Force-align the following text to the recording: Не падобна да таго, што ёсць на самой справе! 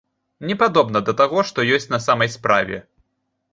Не 0.51 0.55
падобна 0.61 1.01
да 1.09 1.13
таго, 1.19 1.45
што 1.51 1.67
ёсць 1.77 1.87
на 1.93 2.01
самой 2.09 2.35
справе! 2.39 2.83